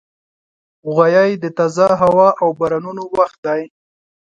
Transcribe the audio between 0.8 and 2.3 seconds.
غویی د تازه هوا